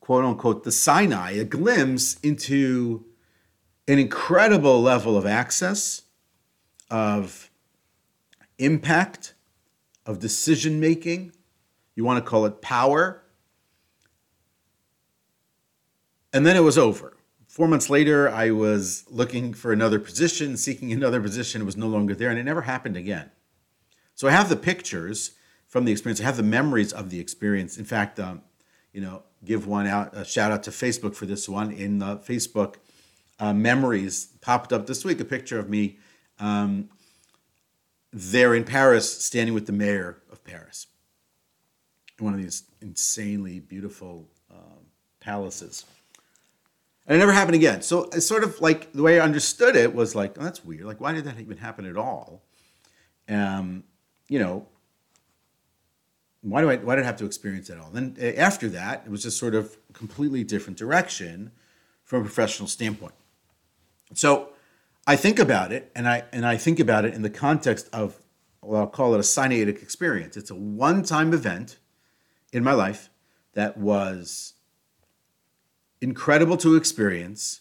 quote 0.00 0.24
unquote, 0.24 0.64
the 0.64 0.72
Sinai, 0.72 1.32
a 1.32 1.44
glimpse 1.44 2.18
into 2.20 3.04
an 3.86 3.98
incredible 3.98 4.80
level 4.80 5.16
of 5.16 5.26
access, 5.26 6.02
of 6.90 7.50
impact, 8.58 9.34
of 10.06 10.18
decision 10.18 10.80
making. 10.80 11.32
You 11.94 12.04
want 12.04 12.24
to 12.24 12.28
call 12.28 12.46
it 12.46 12.62
power. 12.62 13.22
And 16.32 16.46
then 16.46 16.56
it 16.56 16.60
was 16.60 16.78
over. 16.78 17.11
Four 17.52 17.68
months 17.68 17.90
later, 17.90 18.30
I 18.30 18.50
was 18.50 19.04
looking 19.10 19.52
for 19.52 19.74
another 19.74 20.00
position, 20.00 20.56
seeking 20.56 20.90
another 20.90 21.20
position. 21.20 21.60
It 21.60 21.66
was 21.66 21.76
no 21.76 21.86
longer 21.86 22.14
there, 22.14 22.30
and 22.30 22.38
it 22.38 22.44
never 22.44 22.62
happened 22.62 22.96
again. 22.96 23.30
So 24.14 24.26
I 24.26 24.30
have 24.30 24.48
the 24.48 24.56
pictures 24.56 25.32
from 25.68 25.84
the 25.84 25.92
experience. 25.92 26.18
I 26.18 26.24
have 26.24 26.38
the 26.38 26.42
memories 26.42 26.94
of 26.94 27.10
the 27.10 27.20
experience. 27.20 27.76
In 27.76 27.84
fact, 27.84 28.18
um, 28.18 28.40
you 28.94 29.02
know, 29.02 29.24
give 29.44 29.66
one 29.66 29.86
out 29.86 30.16
a 30.16 30.24
shout 30.24 30.50
out 30.50 30.62
to 30.62 30.70
Facebook 30.70 31.14
for 31.14 31.26
this 31.26 31.46
one. 31.46 31.72
In 31.72 31.98
the 31.98 32.16
Facebook 32.16 32.76
uh, 33.38 33.52
memories 33.52 34.28
popped 34.40 34.72
up 34.72 34.86
this 34.86 35.04
week 35.04 35.20
a 35.20 35.24
picture 35.26 35.58
of 35.58 35.68
me 35.68 35.98
um, 36.38 36.88
there 38.14 38.54
in 38.54 38.64
Paris, 38.64 39.22
standing 39.26 39.52
with 39.52 39.66
the 39.66 39.72
mayor 39.72 40.22
of 40.32 40.42
Paris, 40.42 40.86
one 42.18 42.32
of 42.32 42.40
these 42.40 42.62
insanely 42.80 43.60
beautiful 43.60 44.30
uh, 44.50 44.80
palaces. 45.20 45.84
And 47.06 47.16
it 47.16 47.18
never 47.18 47.32
happened 47.32 47.56
again. 47.56 47.82
So 47.82 48.04
it's 48.12 48.26
sort 48.26 48.44
of 48.44 48.60
like 48.60 48.92
the 48.92 49.02
way 49.02 49.18
I 49.18 49.24
understood 49.24 49.74
it 49.74 49.94
was 49.94 50.14
like, 50.14 50.36
oh, 50.38 50.44
that's 50.44 50.64
weird. 50.64 50.84
Like, 50.84 51.00
why 51.00 51.12
did 51.12 51.24
that 51.24 51.40
even 51.40 51.56
happen 51.56 51.84
at 51.84 51.96
all? 51.96 52.42
Um, 53.28 53.84
you 54.28 54.38
know, 54.38 54.66
why 56.42 56.60
do 56.60 56.70
I 56.70 56.76
why 56.76 56.96
did 56.96 57.04
I 57.04 57.06
have 57.06 57.16
to 57.16 57.24
experience 57.24 57.68
that 57.68 57.78
all? 57.78 57.90
Then 57.90 58.16
eh, 58.18 58.34
after 58.36 58.68
that, 58.70 59.02
it 59.06 59.10
was 59.10 59.22
just 59.22 59.38
sort 59.38 59.54
of 59.54 59.76
completely 59.92 60.44
different 60.44 60.78
direction 60.78 61.52
from 62.04 62.20
a 62.20 62.24
professional 62.24 62.68
standpoint. 62.68 63.14
So 64.14 64.50
I 65.06 65.16
think 65.16 65.38
about 65.38 65.72
it, 65.72 65.90
and 65.94 66.08
I 66.08 66.24
and 66.32 66.44
I 66.44 66.56
think 66.56 66.80
about 66.80 67.04
it 67.04 67.14
in 67.14 67.22
the 67.22 67.30
context 67.30 67.88
of 67.92 68.20
well, 68.60 68.82
I'll 68.82 68.86
call 68.86 69.14
it 69.14 69.18
a 69.18 69.22
Sinaitic 69.22 69.82
experience. 69.82 70.36
It's 70.36 70.50
a 70.50 70.54
one-time 70.54 71.32
event 71.32 71.78
in 72.52 72.62
my 72.62 72.72
life 72.72 73.10
that 73.54 73.76
was 73.76 74.54
incredible 76.02 76.56
to 76.58 76.76
experience. 76.76 77.60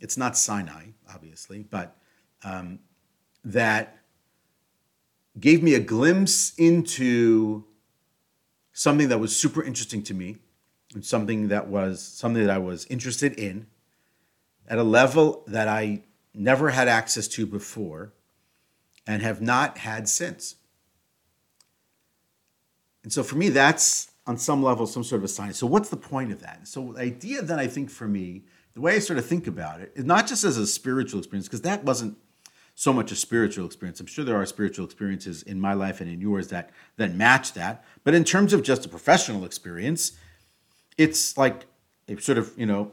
It's 0.00 0.16
not 0.16 0.36
Sinai, 0.36 0.88
obviously, 1.12 1.62
but 1.62 1.96
um, 2.42 2.80
that 3.44 3.98
gave 5.38 5.62
me 5.62 5.74
a 5.74 5.80
glimpse 5.80 6.54
into 6.56 7.64
something 8.72 9.08
that 9.08 9.18
was 9.18 9.36
super 9.36 9.62
interesting 9.62 10.02
to 10.02 10.14
me 10.14 10.36
and 10.94 11.04
something 11.04 11.48
that 11.48 11.68
was 11.68 12.02
something 12.02 12.44
that 12.44 12.54
I 12.54 12.58
was 12.58 12.86
interested 12.86 13.34
in 13.34 13.66
at 14.68 14.78
a 14.78 14.82
level 14.82 15.44
that 15.46 15.68
I 15.68 16.02
never 16.34 16.70
had 16.70 16.88
access 16.88 17.28
to 17.28 17.46
before 17.46 18.12
and 19.06 19.22
have 19.22 19.40
not 19.40 19.78
had 19.78 20.08
since. 20.08 20.56
And 23.02 23.12
so 23.12 23.22
for 23.22 23.36
me, 23.36 23.50
that's 23.50 24.10
on 24.26 24.36
some 24.36 24.62
level 24.62 24.86
some 24.86 25.04
sort 25.04 25.20
of 25.20 25.24
a 25.24 25.28
sign. 25.28 25.52
So 25.52 25.66
what's 25.66 25.88
the 25.88 25.96
point 25.96 26.32
of 26.32 26.40
that? 26.40 26.66
So 26.66 26.92
the 26.92 27.00
idea 27.00 27.42
that 27.42 27.58
I 27.58 27.66
think 27.66 27.90
for 27.90 28.08
me, 28.08 28.42
the 28.74 28.80
way 28.80 28.96
I 28.96 28.98
sort 28.98 29.18
of 29.18 29.26
think 29.26 29.46
about 29.46 29.80
it 29.80 29.92
is 29.94 30.04
not 30.04 30.26
just 30.26 30.44
as 30.44 30.56
a 30.56 30.66
spiritual 30.66 31.20
experience, 31.20 31.46
because 31.46 31.62
that 31.62 31.84
wasn't 31.84 32.18
so 32.74 32.92
much 32.92 33.10
a 33.10 33.16
spiritual 33.16 33.64
experience. 33.64 34.00
I'm 34.00 34.06
sure 34.06 34.24
there 34.24 34.36
are 34.36 34.44
spiritual 34.44 34.84
experiences 34.84 35.42
in 35.42 35.58
my 35.58 35.72
life 35.72 36.00
and 36.00 36.10
in 36.10 36.20
yours 36.20 36.48
that 36.48 36.70
that 36.96 37.14
match 37.14 37.54
that. 37.54 37.84
But 38.04 38.14
in 38.14 38.24
terms 38.24 38.52
of 38.52 38.62
just 38.62 38.84
a 38.84 38.88
professional 38.88 39.44
experience, 39.44 40.12
it's 40.98 41.38
like 41.38 41.64
sort 42.18 42.36
of, 42.36 42.52
you 42.56 42.66
know, 42.66 42.92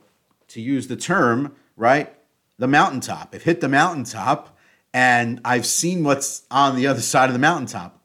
to 0.49 0.61
use 0.61 0.87
the 0.87 0.95
term, 0.95 1.55
right? 1.75 2.13
The 2.59 2.67
mountaintop. 2.67 3.33
I've 3.33 3.43
hit 3.43 3.59
the 3.59 3.67
mountaintop 3.67 4.57
and 4.93 5.41
I've 5.43 5.65
seen 5.65 6.03
what's 6.03 6.43
on 6.49 6.75
the 6.75 6.87
other 6.87 7.01
side 7.01 7.27
of 7.29 7.33
the 7.33 7.39
mountaintop, 7.39 7.99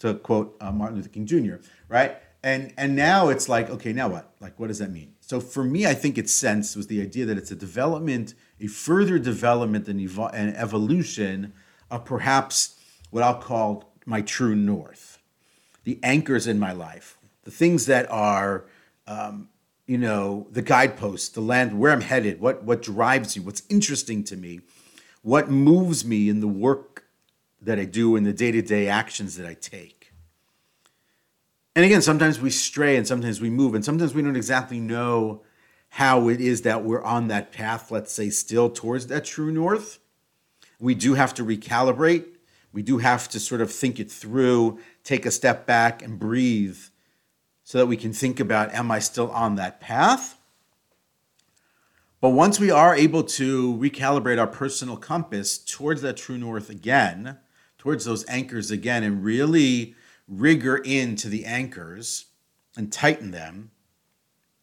to 0.00 0.14
quote 0.14 0.56
uh, 0.60 0.72
Martin 0.72 0.96
Luther 0.96 1.08
King 1.08 1.26
Jr., 1.26 1.54
right? 1.88 2.16
And 2.42 2.72
and 2.76 2.96
now 2.96 3.28
it's 3.28 3.48
like 3.48 3.70
okay 3.70 3.92
now 3.92 4.08
what? 4.08 4.34
Like 4.40 4.58
what 4.58 4.68
does 4.68 4.78
that 4.78 4.90
mean? 4.90 5.14
So 5.20 5.40
for 5.40 5.64
me 5.64 5.86
i 5.86 5.94
think 5.94 6.18
its 6.18 6.32
sense 6.32 6.76
was 6.76 6.88
the 6.88 7.00
idea 7.00 7.24
that 7.24 7.38
it's 7.38 7.50
a 7.50 7.56
development 7.56 8.34
a 8.60 8.66
further 8.66 9.18
development 9.18 9.88
and, 9.88 9.98
evo- 9.98 10.30
and 10.32 10.54
evolution 10.56 11.54
of 11.90 12.04
perhaps 12.04 12.78
what 13.10 13.22
i'll 13.22 13.40
call 13.40 13.94
my 14.04 14.20
true 14.20 14.54
north 14.54 15.18
the 15.84 15.98
anchors 16.02 16.46
in 16.46 16.58
my 16.58 16.72
life 16.72 17.18
the 17.44 17.50
things 17.50 17.86
that 17.86 18.10
are 18.10 18.66
um, 19.06 19.48
you 19.86 19.96
know 19.96 20.46
the 20.50 20.60
guideposts 20.60 21.30
the 21.30 21.40
land 21.40 21.78
where 21.78 21.92
i'm 21.92 22.02
headed 22.02 22.38
what 22.40 22.62
what 22.64 22.82
drives 22.82 23.36
me 23.36 23.42
what's 23.42 23.62
interesting 23.70 24.22
to 24.22 24.36
me 24.36 24.60
what 25.22 25.50
moves 25.50 26.04
me 26.04 26.28
in 26.28 26.40
the 26.40 26.48
work 26.48 27.06
that 27.60 27.78
i 27.78 27.84
do 27.84 28.16
in 28.16 28.24
the 28.24 28.32
day-to-day 28.32 28.86
actions 28.86 29.36
that 29.36 29.46
i 29.46 29.54
take 29.54 30.01
and 31.74 31.84
again, 31.84 32.02
sometimes 32.02 32.40
we 32.40 32.50
stray 32.50 32.96
and 32.96 33.06
sometimes 33.06 33.40
we 33.40 33.50
move, 33.50 33.74
and 33.74 33.84
sometimes 33.84 34.14
we 34.14 34.22
don't 34.22 34.36
exactly 34.36 34.78
know 34.78 35.42
how 35.90 36.28
it 36.28 36.40
is 36.40 36.62
that 36.62 36.84
we're 36.84 37.02
on 37.02 37.28
that 37.28 37.52
path, 37.52 37.90
let's 37.90 38.12
say, 38.12 38.30
still 38.30 38.70
towards 38.70 39.08
that 39.08 39.24
true 39.24 39.52
north. 39.52 39.98
We 40.80 40.94
do 40.94 41.14
have 41.14 41.34
to 41.34 41.44
recalibrate. 41.44 42.24
We 42.72 42.82
do 42.82 42.98
have 42.98 43.28
to 43.28 43.38
sort 43.38 43.60
of 43.60 43.70
think 43.70 44.00
it 44.00 44.10
through, 44.10 44.78
take 45.04 45.26
a 45.26 45.30
step 45.30 45.66
back 45.66 46.02
and 46.02 46.18
breathe 46.18 46.78
so 47.62 47.78
that 47.78 47.86
we 47.86 47.96
can 47.96 48.12
think 48.12 48.40
about, 48.40 48.74
am 48.74 48.90
I 48.90 48.98
still 48.98 49.30
on 49.30 49.56
that 49.56 49.80
path? 49.80 50.38
But 52.20 52.30
once 52.30 52.58
we 52.58 52.70
are 52.70 52.94
able 52.94 53.24
to 53.24 53.76
recalibrate 53.76 54.38
our 54.38 54.46
personal 54.46 54.96
compass 54.96 55.58
towards 55.58 56.02
that 56.02 56.16
true 56.16 56.38
north 56.38 56.70
again, 56.70 57.38
towards 57.78 58.04
those 58.04 58.24
anchors 58.28 58.70
again, 58.70 59.02
and 59.02 59.24
really 59.24 59.94
rigor 60.28 60.76
into 60.76 61.28
the 61.28 61.44
anchors 61.44 62.26
and 62.76 62.92
tighten 62.92 63.30
them. 63.30 63.70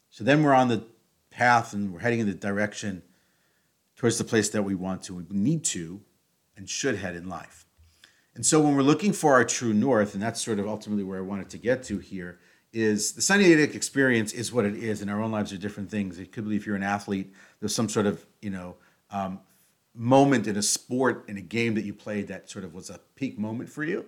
So 0.10 0.24
then 0.24 0.44
we're 0.44 0.54
on 0.54 0.68
the 0.68 0.84
path 1.30 1.74
and 1.74 1.94
we're 1.94 2.00
heading 2.00 2.20
in 2.20 2.28
the 2.28 2.34
direction 2.34 3.04
towards 3.96 4.18
the 4.18 4.24
place 4.24 4.50
that 4.50 4.64
we 4.64 4.76
want 4.76 5.04
to, 5.04 5.14
we 5.14 5.26
need 5.30 5.64
to, 5.66 6.02
and 6.56 6.70
should 6.70 6.96
head 6.96 7.16
in 7.16 7.28
life. 7.28 7.66
And 8.36 8.46
so 8.46 8.62
when 8.62 8.76
we're 8.76 8.84
looking 8.84 9.12
for 9.12 9.34
our 9.34 9.44
true 9.44 9.74
north, 9.74 10.14
and 10.14 10.24
that's 10.24 10.42
sort 10.42 10.60
of 10.60 10.68
ultimately 10.68 11.04
where 11.04 11.18
I 11.18 11.22
wanted 11.22 11.50
to 11.50 11.58
get 11.58 11.84
to 11.84 11.98
here, 11.98 12.40
is 12.72 13.14
the 13.14 13.22
Sinaitic 13.22 13.76
experience 13.76 14.32
is 14.32 14.54
what 14.54 14.66
it 14.66 14.76
is, 14.76 15.02
and 15.02 15.10
our 15.10 15.22
own 15.22 15.32
lives 15.32 15.52
are 15.52 15.58
different 15.58 15.90
things. 15.90 16.20
It 16.20 16.32
could 16.32 16.48
be 16.48 16.56
if 16.56 16.66
you're 16.66 16.76
an 16.76 16.84
athlete, 16.84 17.34
there's 17.60 17.74
some 17.74 17.90
sort 17.90 18.06
of 18.06 18.26
you 18.42 18.52
know 18.52 18.76
um, 19.12 19.40
moment 19.94 20.48
in 20.48 20.56
a 20.56 20.62
sport 20.62 21.26
in 21.28 21.38
a 21.38 21.42
game 21.42 21.74
that 21.76 21.84
you 21.84 21.94
played 21.94 22.28
that 22.28 22.50
sort 22.50 22.64
of 22.64 22.74
was 22.74 22.90
a 22.90 23.00
peak 23.16 23.40
moment 23.40 23.70
for 23.70 23.84
you. 23.84 24.06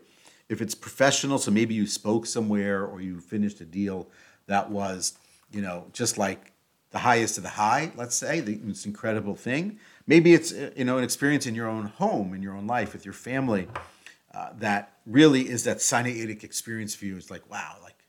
If 0.51 0.61
it's 0.61 0.75
professional, 0.75 1.37
so 1.37 1.49
maybe 1.49 1.73
you 1.73 1.87
spoke 1.87 2.25
somewhere 2.25 2.85
or 2.85 3.01
you 3.01 3.19
finished 3.19 3.61
a 3.61 3.65
deal 3.65 4.07
that 4.47 4.69
was 4.69 5.13
you 5.51 5.61
know 5.61 5.85
just 5.93 6.17
like 6.17 6.51
the 6.91 6.99
highest 6.99 7.37
of 7.37 7.43
the 7.43 7.49
high. 7.49 7.91
Let's 7.95 8.15
say 8.15 8.41
the, 8.41 8.55
this 8.55 8.85
incredible 8.85 9.35
thing. 9.35 9.79
Maybe 10.07 10.33
it's 10.33 10.51
you 10.75 10.83
know 10.83 10.97
an 10.97 11.03
experience 11.03 11.47
in 11.47 11.55
your 11.55 11.67
own 11.67 11.85
home, 11.85 12.33
in 12.33 12.41
your 12.43 12.55
own 12.55 12.67
life, 12.67 12.93
with 12.93 13.05
your 13.05 13.13
family. 13.13 13.67
Uh, 14.33 14.49
that 14.59 14.93
really 15.05 15.49
is 15.49 15.63
that 15.63 15.77
Sinaitic 15.77 16.43
experience 16.43 16.93
for 16.95 17.05
you. 17.05 17.15
It's 17.15 17.31
like 17.31 17.49
wow, 17.49 17.77
like 17.81 18.01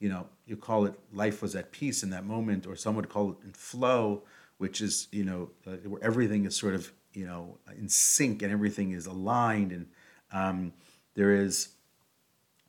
you 0.00 0.08
know, 0.08 0.26
you 0.46 0.56
call 0.56 0.86
it 0.86 0.94
life 1.12 1.42
was 1.42 1.54
at 1.54 1.70
peace 1.70 2.02
in 2.02 2.10
that 2.10 2.24
moment, 2.24 2.66
or 2.66 2.74
some 2.74 2.96
would 2.96 3.10
call 3.10 3.32
it 3.32 3.36
in 3.44 3.52
flow, 3.52 4.22
which 4.56 4.80
is, 4.80 5.06
you 5.12 5.24
know, 5.24 5.50
uh, 5.66 5.72
where 5.86 6.02
everything 6.02 6.46
is 6.46 6.56
sort 6.56 6.74
of, 6.74 6.90
you 7.12 7.26
know, 7.26 7.58
in 7.76 7.88
sync 7.88 8.42
and 8.42 8.50
everything 8.50 8.92
is 8.92 9.04
aligned. 9.06 9.72
And 9.72 9.86
um, 10.32 10.72
there 11.14 11.34
is 11.34 11.68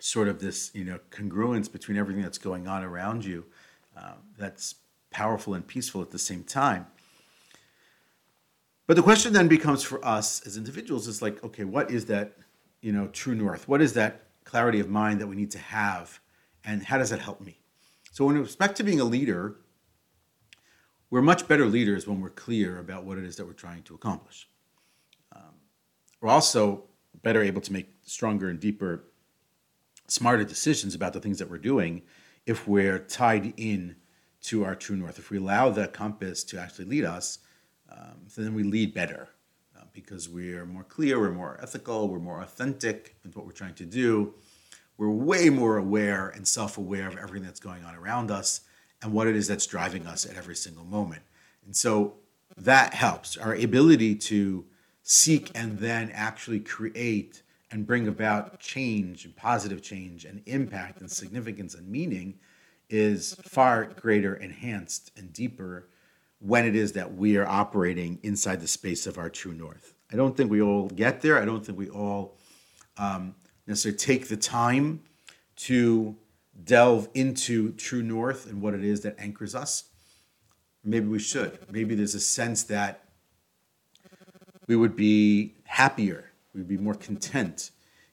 sort 0.02 0.28
of 0.28 0.40
this, 0.40 0.72
you 0.74 0.84
know, 0.84 1.00
congruence 1.10 1.72
between 1.72 1.98
everything 1.98 2.24
that's 2.24 2.38
going 2.38 2.68
on 2.68 2.84
around 2.84 3.24
you 3.24 3.46
uh, 3.98 4.14
that's 4.38 4.76
powerful 5.12 5.54
and 5.54 5.66
peaceful 5.68 6.02
at 6.02 6.12
the 6.12 6.20
same 6.20 6.44
time. 6.44 6.88
But 8.88 8.96
the 8.96 9.04
question 9.04 9.32
then 9.32 9.48
becomes 9.48 9.84
for 9.84 10.04
us 10.06 10.46
as 10.46 10.58
individuals 10.58 11.08
is 11.08 11.22
like, 11.22 11.44
okay, 11.44 11.64
what 11.64 11.92
is 11.92 12.06
that, 12.08 12.38
you 12.82 12.92
know, 12.92 13.08
true 13.08 13.36
north? 13.36 13.68
What 13.68 13.82
is 13.82 13.94
that 13.94 14.24
clarity 14.44 14.80
of 14.80 14.90
mind 14.90 15.22
that 15.22 15.28
we 15.28 15.36
need 15.36 15.52
to 15.52 15.60
have? 15.60 16.20
and 16.64 16.84
how 16.84 16.98
does 16.98 17.10
that 17.10 17.20
help 17.20 17.42
me? 17.42 17.58
So, 18.12 18.30
in 18.30 18.38
respect 18.38 18.78
to 18.78 18.84
being 18.84 19.00
a 19.00 19.06
leader, 19.06 19.56
we're 21.10 21.22
much 21.22 21.48
better 21.48 21.66
leaders 21.66 22.08
when 22.08 22.22
we're 22.22 22.30
clear 22.30 22.80
about 22.80 23.04
what 23.04 23.18
it 23.18 23.24
is 23.24 23.36
that 23.38 23.46
we're 23.46 23.54
trying 23.54 23.84
to 23.84 23.96
accomplish. 23.96 24.48
Um, 25.36 25.56
we're 26.20 26.30
also 26.30 26.84
better 27.24 27.42
able 27.42 27.62
to 27.62 27.74
make 27.74 27.90
stronger 28.04 28.50
and 28.50 28.60
deeper, 28.60 29.06
smarter 30.12 30.44
decisions 30.44 30.96
about 30.96 31.14
the 31.14 31.20
things 31.20 31.40
that 31.40 31.50
we're 31.50 31.58
doing 31.58 32.02
if 32.46 32.68
we're 32.68 33.00
tied 33.00 33.54
in 33.58 33.96
to 34.42 34.66
our 34.66 34.76
true 34.76 34.96
north. 34.96 35.20
If 35.20 35.30
we 35.30 35.38
allow 35.38 35.70
the 35.70 35.88
compass 35.88 36.44
to 36.46 36.60
actually 36.60 36.86
lead 36.86 37.06
us, 37.06 37.40
um, 37.92 38.28
then 38.36 38.54
we 38.54 38.64
lead 38.64 38.94
better 38.94 39.30
uh, 39.78 39.84
because 39.94 40.28
we're 40.28 40.66
more 40.66 40.84
clear, 40.84 41.20
we're 41.20 41.32
more 41.32 41.60
ethical, 41.62 42.08
we're 42.08 42.20
more 42.20 42.42
authentic 42.42 43.16
in 43.24 43.32
what 43.32 43.46
we're 43.46 43.52
trying 43.52 43.76
to 43.76 43.86
do 43.86 44.34
we're 45.02 45.10
way 45.10 45.50
more 45.50 45.78
aware 45.78 46.30
and 46.30 46.48
self 46.48 46.78
aware 46.78 47.08
of 47.08 47.18
everything 47.18 47.44
that's 47.44 47.60
going 47.60 47.84
on 47.84 47.96
around 47.96 48.30
us 48.30 48.62
and 49.02 49.12
what 49.12 49.28
it 49.28 49.36
is 49.36 49.48
that's 49.48 49.66
driving 49.66 50.06
us 50.06 50.28
at 50.28 50.38
every 50.38 50.56
single 50.56 50.84
moment. 50.84 51.24
And 51.66 51.76
so 51.76 52.18
that 52.56 52.94
helps. 52.94 53.36
Our 53.36 53.56
ability 53.56 54.14
to 54.16 54.64
seek 55.02 55.50
and 55.56 55.80
then 55.80 56.12
actually 56.14 56.60
create 56.60 57.42
and 57.72 57.88
bring 57.88 58.08
about 58.08 58.60
change 58.60 59.26
and 59.26 59.36
positive 59.36 59.82
change 59.82 60.26
and 60.26 60.42
impact 60.46 61.00
and 61.00 61.10
significance 61.10 61.74
and 61.74 61.88
meaning 61.88 62.38
is 62.90 63.36
far 63.44 63.86
greater, 63.86 64.36
enhanced, 64.36 65.12
and 65.18 65.32
deeper 65.32 65.88
when 66.40 66.66
it 66.66 66.76
is 66.76 66.92
that 66.94 67.16
we 67.16 67.38
are 67.38 67.48
operating 67.48 68.20
inside 68.24 68.60
the 68.60 68.68
space 68.68 69.08
of 69.08 69.18
our 69.18 69.30
true 69.30 69.54
north. 69.54 69.96
I 70.12 70.18
don't 70.18 70.36
think 70.36 70.52
we 70.52 70.62
all 70.62 70.90
get 70.90 71.22
there. 71.22 71.42
I 71.42 71.46
don't 71.46 71.66
think 71.66 71.78
we 71.78 71.90
all 71.90 72.38
um, 72.98 73.36
necessarily 73.68 73.98
take 73.98 74.28
the 74.28 74.36
time 74.36 75.02
to 75.56 76.16
delve 76.64 77.08
into 77.14 77.72
true 77.74 78.04
north 78.04 78.50
and 78.50 78.62
what 78.62 78.74
it 78.74 78.84
is 78.84 79.02
that 79.02 79.16
anchors 79.18 79.56
us. 79.56 79.86
Maybe 80.84 81.08
we 81.08 81.20
should. 81.20 81.60
Maybe 81.72 81.96
there's 81.96 82.16
a 82.16 82.20
sense 82.20 82.64
that 82.64 83.06
we 84.68 84.76
would 84.76 84.96
be 84.96 85.56
happier, 85.64 86.31
we 86.54 86.62
would 86.62 86.68
be 86.68 86.78
more 86.78 86.96
content, 86.96 87.72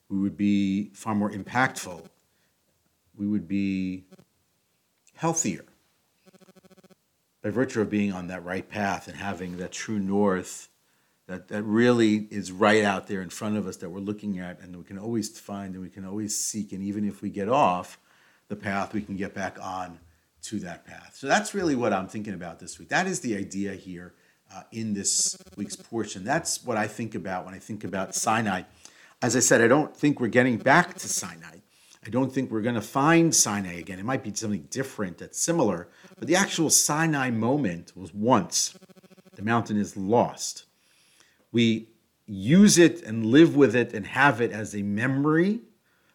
we 0.08 0.18
would 0.18 0.36
be 0.36 0.90
far 0.94 1.14
more 1.14 1.30
impactful, 1.30 2.06
we 3.16 3.26
would 3.26 3.48
be 3.48 4.04
healthier 5.14 5.64
by 7.42 7.50
virtue 7.50 7.80
of 7.80 7.90
being 7.90 8.12
on 8.12 8.28
that 8.28 8.44
right 8.44 8.68
path 8.68 9.08
and 9.08 9.16
having 9.16 9.56
that 9.58 9.72
true 9.72 9.98
north 9.98 10.68
that, 11.28 11.48
that 11.48 11.62
really 11.62 12.26
is 12.30 12.50
right 12.50 12.82
out 12.84 13.06
there 13.06 13.20
in 13.20 13.28
front 13.28 13.56
of 13.56 13.66
us 13.66 13.76
that 13.76 13.90
we're 13.90 14.00
looking 14.00 14.38
at 14.38 14.60
and 14.60 14.74
we 14.74 14.82
can 14.82 14.98
always 14.98 15.38
find 15.38 15.74
and 15.74 15.82
we 15.82 15.90
can 15.90 16.04
always 16.04 16.38
seek. 16.38 16.72
And 16.72 16.82
even 16.82 17.06
if 17.06 17.20
we 17.20 17.28
get 17.28 17.48
off 17.48 17.98
the 18.48 18.56
path, 18.56 18.94
we 18.94 19.02
can 19.02 19.14
get 19.14 19.34
back 19.34 19.58
on 19.60 19.98
to 20.42 20.58
that 20.60 20.86
path. 20.86 21.16
So 21.16 21.26
that's 21.26 21.54
really 21.54 21.74
what 21.74 21.92
I'm 21.92 22.08
thinking 22.08 22.32
about 22.32 22.60
this 22.60 22.78
week. 22.78 22.88
That 22.88 23.06
is 23.06 23.20
the 23.20 23.36
idea 23.36 23.74
here 23.74 24.14
uh, 24.54 24.62
in 24.72 24.94
this 24.94 25.36
week's 25.56 25.76
portion. 25.76 26.24
That's 26.24 26.64
what 26.64 26.76
I 26.76 26.86
think 26.86 27.14
about 27.14 27.44
when 27.44 27.54
I 27.54 27.58
think 27.58 27.84
about 27.84 28.14
Sinai. 28.14 28.62
As 29.20 29.36
I 29.36 29.40
said, 29.40 29.60
I 29.60 29.68
don't 29.68 29.96
think 29.96 30.20
we're 30.20 30.28
getting 30.28 30.58
back 30.58 30.94
to 30.94 31.08
Sinai. 31.08 31.58
I 32.06 32.10
don't 32.10 32.32
think 32.32 32.50
we're 32.50 32.62
going 32.62 32.74
to 32.76 32.80
find 32.80 33.34
Sinai 33.34 33.74
again. 33.74 33.98
It 33.98 34.04
might 34.04 34.22
be 34.22 34.32
something 34.34 34.66
different 34.70 35.18
that's 35.18 35.38
similar, 35.38 35.88
but 36.18 36.28
the 36.28 36.36
actual 36.36 36.70
Sinai 36.70 37.30
moment 37.30 37.92
was 37.96 38.14
once. 38.14 38.78
The 39.34 39.42
mountain 39.42 39.76
is 39.76 39.96
lost 39.96 40.64
we 41.52 41.88
use 42.26 42.78
it 42.78 43.02
and 43.02 43.26
live 43.26 43.56
with 43.56 43.74
it 43.74 43.94
and 43.94 44.06
have 44.06 44.40
it 44.40 44.52
as 44.52 44.74
a 44.74 44.82
memory, 44.82 45.60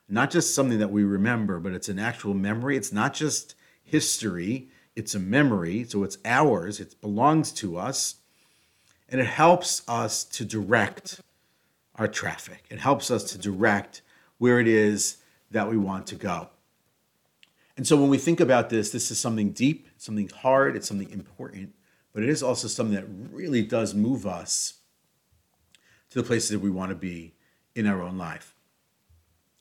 not 0.08 0.30
just 0.30 0.54
something 0.54 0.80
that 0.80 0.92
we 0.92 1.04
remember, 1.04 1.60
but 1.60 1.74
it's 1.74 1.90
an 1.90 2.00
actual 2.00 2.34
memory. 2.34 2.78
It's 2.78 2.94
not 2.94 3.14
just 3.14 3.56
history, 3.84 4.70
it's 4.96 5.16
a 5.16 5.20
memory. 5.20 5.86
So 5.86 6.04
it's 6.04 6.18
ours, 6.24 6.80
it 6.80 7.00
belongs 7.02 7.52
to 7.54 7.78
us. 7.78 8.16
And 9.14 9.22
it 9.22 9.28
helps 9.28 9.88
us 9.88 10.24
to 10.24 10.44
direct 10.44 11.22
our 11.98 12.08
traffic. 12.08 12.64
It 12.72 12.80
helps 12.80 13.12
us 13.12 13.24
to 13.26 13.38
direct 13.38 14.02
where 14.40 14.60
it 14.60 14.68
is 14.68 15.18
that 15.52 15.70
we 15.70 15.78
want 15.78 16.08
to 16.08 16.16
go. 16.16 16.50
And 17.78 17.86
so 17.86 17.96
when 17.96 18.10
we 18.10 18.18
think 18.18 18.40
about 18.40 18.72
this, 18.72 18.90
this 18.90 19.12
is 19.12 19.20
something 19.20 19.52
deep, 19.52 19.88
something 19.98 20.30
hard, 20.30 20.76
it's 20.76 20.88
something 20.88 21.12
important, 21.12 21.76
but 22.12 22.24
it 22.24 22.30
is 22.30 22.42
also 22.42 22.68
something 22.68 22.96
that 22.96 23.06
really 23.32 23.62
does 23.62 23.94
move 23.94 24.26
us 24.26 24.80
to 26.10 26.20
the 26.20 26.26
places 26.26 26.50
that 26.50 26.60
we 26.60 26.72
want 26.72 26.90
to 26.90 26.96
be 26.96 27.36
in 27.76 27.86
our 27.86 28.02
own 28.02 28.18
life. 28.18 28.56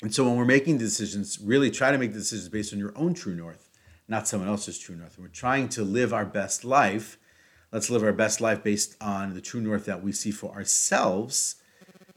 And 0.03 0.15
so 0.15 0.25
when 0.25 0.37
we're 0.37 0.47
making 0.47 0.79
decisions, 0.79 1.39
really 1.39 1.71
try 1.71 1.93
to 1.93 1.99
make 1.99 2.15
decisions 2.15 2.49
based 2.49 2.73
on 2.73 2.79
your 2.79 2.97
own 2.97 3.13
true 3.13 3.35
north, 3.35 3.69
not 4.09 4.27
someone 4.27 4.49
else's 4.49 4.79
true 4.79 4.97
north. 4.97 5.19
When 5.19 5.27
we're 5.27 5.33
trying 5.33 5.69
to 5.71 5.83
live 5.83 6.15
our 6.15 6.25
best 6.25 6.65
life. 6.65 7.19
Let's 7.73 7.89
live 7.89 8.03
our 8.03 8.13
best 8.13 8.43
life 8.43 8.63
based 8.63 8.97
on 9.01 9.33
the 9.33 9.41
true 9.41 9.61
north 9.61 9.87
that 9.87 10.03
we 10.03 10.13
see 10.13 10.31
for 10.31 10.53
ourselves 10.53 11.57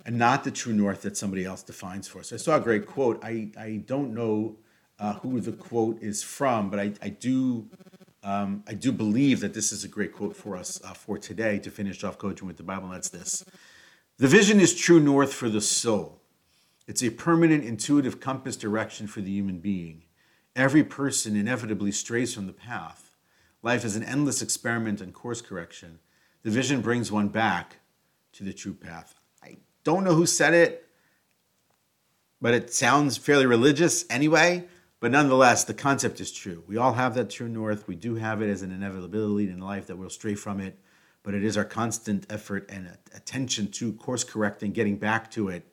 and 0.05 0.17
not 0.17 0.43
the 0.43 0.51
true 0.51 0.73
north 0.73 1.01
that 1.03 1.15
somebody 1.15 1.45
else 1.45 1.63
defines 1.63 2.09
for 2.09 2.19
us. 2.19 2.33
I 2.33 2.35
saw 2.35 2.57
a 2.57 2.59
great 2.59 2.85
quote. 2.85 3.23
I, 3.23 3.51
I 3.57 3.81
don't 3.85 4.13
know 4.13 4.57
uh, 4.99 5.13
who 5.13 5.39
the 5.39 5.53
quote 5.53 6.01
is 6.01 6.21
from, 6.21 6.69
but 6.69 6.79
I, 6.79 6.93
I 7.01 7.09
do 7.09 7.69
um, 8.21 8.63
I 8.67 8.73
do 8.73 8.91
believe 8.91 9.39
that 9.41 9.53
this 9.53 9.71
is 9.71 9.83
a 9.83 9.87
great 9.87 10.11
quote 10.11 10.35
for 10.35 10.57
us 10.57 10.81
uh, 10.83 10.93
for 10.93 11.19
today 11.19 11.59
to 11.59 11.69
finish 11.69 12.03
off 12.03 12.17
coaching 12.17 12.47
with 12.47 12.57
the 12.57 12.63
Bible. 12.63 12.85
And 12.85 12.95
that's 12.95 13.09
this 13.09 13.45
the 14.17 14.27
vision 14.27 14.59
is 14.59 14.75
true 14.75 14.99
north 14.99 15.33
for 15.33 15.47
the 15.47 15.61
soul. 15.61 16.21
It's 16.87 17.03
a 17.03 17.11
permanent, 17.11 17.63
intuitive 17.63 18.19
compass 18.19 18.57
direction 18.57 19.07
for 19.07 19.21
the 19.21 19.31
human 19.31 19.59
being. 19.59 20.03
Every 20.55 20.83
person 20.83 21.35
inevitably 21.35 21.91
strays 21.91 22.33
from 22.33 22.47
the 22.47 22.53
path. 22.53 23.04
Life 23.65 23.83
is 23.83 23.97
an 23.97 24.03
endless 24.03 24.41
experiment 24.41 25.01
and 25.01 25.13
course 25.13 25.41
correction. 25.41 25.99
The 26.43 26.51
vision 26.51 26.79
brings 26.79 27.11
one 27.11 27.27
back 27.27 27.79
to 28.33 28.45
the 28.45 28.53
true 28.53 28.73
path. 28.73 29.15
I 29.43 29.57
don't 29.83 30.05
know 30.05 30.13
who 30.13 30.25
said 30.25 30.53
it, 30.53 30.87
but 32.39 32.53
it 32.53 32.73
sounds 32.73 33.17
fairly 33.17 33.45
religious 33.45 34.05
anyway. 34.09 34.63
But 35.01 35.11
nonetheless, 35.11 35.65
the 35.65 35.73
concept 35.73 36.21
is 36.21 36.31
true. 36.31 36.63
We 36.65 36.77
all 36.77 36.93
have 36.93 37.15
that 37.15 37.29
true 37.29 37.49
north. 37.49 37.87
We 37.87 37.95
do 37.95 38.15
have 38.15 38.41
it 38.41 38.49
as 38.49 38.61
an 38.61 38.71
inevitability 38.71 39.49
in 39.49 39.59
life 39.59 39.87
that 39.87 39.97
we'll 39.97 40.09
stray 40.09 40.35
from 40.35 40.61
it 40.61 40.79
but 41.25 41.33
it 41.33 41.43
is 41.43 41.57
our 41.57 41.65
constant 41.65 42.23
effort 42.29 42.69
and 42.69 42.87
attention 43.15 43.67
to 43.71 43.91
course 43.93 44.23
correcting, 44.23 44.71
getting 44.71 44.95
back 44.95 45.31
to 45.31 45.49
it, 45.49 45.65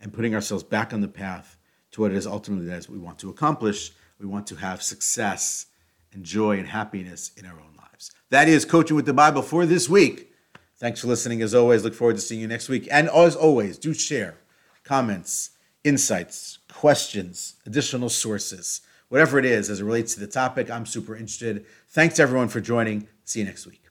and 0.00 0.12
putting 0.12 0.32
ourselves 0.32 0.62
back 0.62 0.92
on 0.92 1.00
the 1.00 1.08
path 1.08 1.58
to 1.90 2.00
what 2.00 2.12
it 2.12 2.16
is 2.16 2.24
ultimately 2.24 2.66
that 2.66 2.88
we 2.88 2.98
want 2.98 3.18
to 3.18 3.28
accomplish. 3.28 3.90
We 4.20 4.26
want 4.26 4.46
to 4.46 4.54
have 4.54 4.80
success 4.80 5.66
and 6.12 6.24
joy 6.24 6.58
and 6.58 6.68
happiness 6.68 7.32
in 7.36 7.46
our 7.46 7.52
own 7.52 7.76
lives. 7.76 8.10
That 8.30 8.48
is 8.48 8.64
coaching 8.64 8.96
with 8.96 9.06
the 9.06 9.12
Bible 9.12 9.42
for 9.42 9.66
this 9.66 9.88
week. 9.88 10.32
Thanks 10.78 11.00
for 11.00 11.06
listening. 11.06 11.42
As 11.42 11.54
always, 11.54 11.84
look 11.84 11.94
forward 11.94 12.16
to 12.16 12.22
seeing 12.22 12.40
you 12.40 12.48
next 12.48 12.68
week. 12.68 12.88
And 12.90 13.08
as 13.10 13.36
always, 13.36 13.78
do 13.78 13.94
share 13.94 14.38
comments, 14.84 15.50
insights, 15.84 16.58
questions, 16.72 17.54
additional 17.66 18.08
sources, 18.08 18.80
whatever 19.08 19.38
it 19.38 19.44
is 19.44 19.70
as 19.70 19.80
it 19.80 19.84
relates 19.84 20.14
to 20.14 20.20
the 20.20 20.26
topic. 20.26 20.70
I'm 20.70 20.86
super 20.86 21.14
interested. 21.14 21.66
Thanks 21.90 22.18
everyone 22.18 22.48
for 22.48 22.60
joining. 22.60 23.06
See 23.24 23.40
you 23.40 23.44
next 23.44 23.66
week. 23.66 23.81